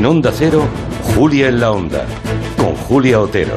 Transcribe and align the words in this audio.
En 0.00 0.06
Onda 0.06 0.32
Cero, 0.34 0.66
Julia 1.14 1.48
en 1.48 1.60
la 1.60 1.72
Onda, 1.72 2.06
con 2.56 2.74
Julia 2.74 3.20
Otero. 3.20 3.52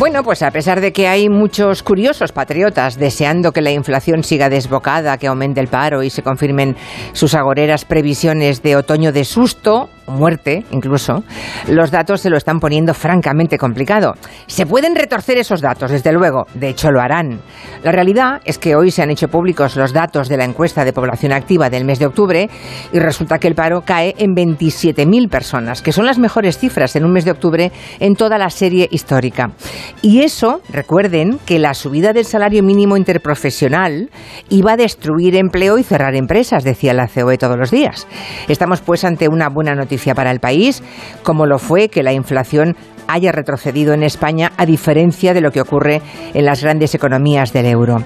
Bueno, 0.00 0.24
pues 0.24 0.42
a 0.42 0.50
pesar 0.50 0.80
de 0.80 0.92
que 0.92 1.06
hay 1.06 1.28
muchos 1.28 1.84
curiosos 1.84 2.32
patriotas 2.32 2.98
deseando 2.98 3.52
que 3.52 3.60
la 3.60 3.70
inflación 3.70 4.24
siga 4.24 4.48
desbocada, 4.48 5.16
que 5.16 5.28
aumente 5.28 5.60
el 5.60 5.68
paro 5.68 6.02
y 6.02 6.10
se 6.10 6.24
confirmen 6.24 6.74
sus 7.12 7.34
agoreras 7.34 7.84
previsiones 7.84 8.64
de 8.64 8.74
otoño 8.74 9.12
de 9.12 9.24
susto, 9.24 9.90
muerte 10.06 10.64
incluso, 10.70 11.24
los 11.68 11.90
datos 11.90 12.20
se 12.20 12.30
lo 12.30 12.36
están 12.36 12.60
poniendo 12.60 12.94
francamente 12.94 13.58
complicado. 13.58 14.14
Se 14.46 14.66
pueden 14.66 14.94
retorcer 14.94 15.38
esos 15.38 15.60
datos, 15.60 15.90
desde 15.90 16.12
luego, 16.12 16.46
de 16.54 16.68
hecho 16.68 16.90
lo 16.90 17.00
harán. 17.00 17.40
La 17.82 17.92
realidad 17.92 18.40
es 18.44 18.58
que 18.58 18.76
hoy 18.76 18.90
se 18.90 19.02
han 19.02 19.10
hecho 19.10 19.28
públicos 19.28 19.76
los 19.76 19.92
datos 19.92 20.28
de 20.28 20.36
la 20.36 20.44
encuesta 20.44 20.84
de 20.84 20.92
población 20.92 21.32
activa 21.32 21.70
del 21.70 21.84
mes 21.84 21.98
de 21.98 22.06
octubre 22.06 22.48
y 22.92 22.98
resulta 22.98 23.38
que 23.38 23.48
el 23.48 23.54
paro 23.54 23.82
cae 23.82 24.14
en 24.18 24.34
27.000 24.34 25.28
personas, 25.28 25.82
que 25.82 25.92
son 25.92 26.06
las 26.06 26.18
mejores 26.18 26.58
cifras 26.58 26.94
en 26.96 27.04
un 27.04 27.12
mes 27.12 27.24
de 27.24 27.32
octubre 27.32 27.72
en 28.00 28.14
toda 28.14 28.38
la 28.38 28.50
serie 28.50 28.88
histórica. 28.90 29.52
Y 30.02 30.20
eso, 30.20 30.60
recuerden 30.68 31.38
que 31.44 31.58
la 31.58 31.74
subida 31.74 32.12
del 32.12 32.24
salario 32.24 32.62
mínimo 32.62 32.96
interprofesional 32.96 34.10
iba 34.48 34.72
a 34.72 34.76
destruir 34.76 35.36
empleo 35.36 35.78
y 35.78 35.82
cerrar 35.82 36.14
empresas, 36.14 36.64
decía 36.64 36.94
la 36.94 37.08
COE 37.08 37.38
todos 37.38 37.58
los 37.58 37.70
días. 37.70 38.06
Estamos 38.48 38.80
pues 38.80 39.04
ante 39.04 39.28
una 39.28 39.48
buena 39.48 39.74
noticia 39.74 39.95
para 40.14 40.30
el 40.30 40.40
país, 40.40 40.82
como 41.22 41.46
lo 41.46 41.58
fue 41.58 41.88
que 41.88 42.02
la 42.02 42.12
inflación 42.12 42.76
haya 43.08 43.32
retrocedido 43.32 43.94
en 43.94 44.02
España 44.02 44.52
a 44.56 44.66
diferencia 44.66 45.32
de 45.34 45.40
lo 45.40 45.50
que 45.50 45.60
ocurre 45.60 46.02
en 46.34 46.44
las 46.44 46.62
grandes 46.62 46.94
economías 46.94 47.52
del 47.52 47.66
euro. 47.66 47.98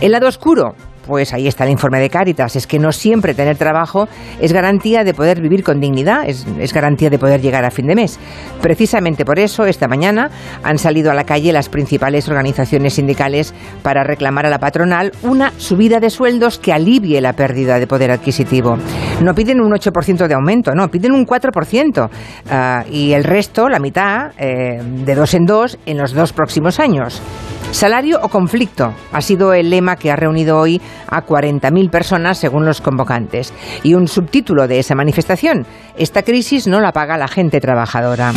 El 0.00 0.12
lado 0.12 0.28
oscuro, 0.28 0.74
pues 1.06 1.32
ahí 1.32 1.46
está 1.46 1.64
el 1.64 1.70
informe 1.70 2.00
de 2.00 2.10
Cáritas, 2.10 2.56
es 2.56 2.66
que 2.66 2.78
no 2.78 2.92
siempre 2.92 3.34
tener 3.34 3.56
trabajo 3.56 4.08
es 4.40 4.52
garantía 4.52 5.04
de 5.04 5.14
poder 5.14 5.40
vivir 5.40 5.62
con 5.62 5.80
dignidad, 5.80 6.28
es, 6.28 6.72
garantía 6.72 7.10
de 7.10 7.18
poder 7.18 7.40
llegar 7.40 7.64
a 7.64 7.70
fin 7.70 7.86
de 7.86 7.94
mes. 7.94 8.18
Precisamente 8.60 9.24
por 9.24 9.38
eso, 9.38 9.64
esta 9.64 9.88
mañana 9.88 10.30
han 10.62 10.78
salido 10.78 11.10
a 11.10 11.14
la 11.14 11.24
calle 11.24 11.52
las 11.52 11.68
principales 11.68 12.28
organizaciones 12.28 12.94
sindicales 12.94 13.54
para 13.82 14.04
reclamar 14.04 14.46
a 14.46 14.50
la 14.50 14.58
patronal 14.58 15.12
una 15.22 15.52
subida 15.58 16.00
de 16.00 16.10
sueldos 16.10 16.58
que 16.58 16.72
alivie 16.72 17.20
la 17.20 17.34
pérdida 17.34 17.78
de 17.78 17.86
poder 17.86 18.10
adquisitivo. 18.10 18.76
No 19.22 19.34
piden 19.34 19.60
un 19.60 19.72
8% 19.72 20.26
de 20.26 20.34
aumento, 20.34 20.72
no, 20.74 20.88
piden 20.88 21.12
un 21.12 21.26
4% 21.26 22.08
ah, 22.50 22.84
y 22.90 23.12
el 23.12 23.24
resto, 23.24 23.68
la 23.68 23.78
mitad, 23.78 24.32
eh, 24.38 24.80
de 24.82 25.14
dos 25.14 25.34
en 25.34 25.46
dos 25.46 25.78
en 25.86 25.98
los 25.98 26.12
dos 26.12 26.32
próximos 26.32 26.80
años. 26.80 27.22
Salario 27.74 28.20
o 28.22 28.28
conflicto 28.28 28.94
ha 29.12 29.20
sido 29.20 29.52
el 29.52 29.68
lema 29.68 29.96
que 29.96 30.12
ha 30.12 30.14
reunido 30.14 30.60
hoy 30.60 30.80
a 31.08 31.26
40.000 31.26 31.90
personas 31.90 32.38
según 32.38 32.64
los 32.64 32.80
convocantes. 32.80 33.52
Y 33.82 33.94
un 33.94 34.06
subtítulo 34.06 34.68
de 34.68 34.78
esa 34.78 34.94
manifestación, 34.94 35.66
esta 35.98 36.22
crisis 36.22 36.68
no 36.68 36.80
la 36.80 36.92
paga 36.92 37.18
la 37.18 37.26
gente 37.26 37.60
trabajadora. 37.60 38.32